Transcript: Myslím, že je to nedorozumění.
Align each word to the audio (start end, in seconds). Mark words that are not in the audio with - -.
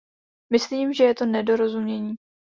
Myslím, 0.51 0.93
že 0.93 1.03
je 1.03 1.15
to 1.15 1.25
nedorozumění. 1.25 2.15